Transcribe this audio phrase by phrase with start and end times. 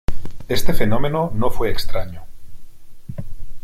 [0.47, 2.25] Este fenómeno no fue extraño.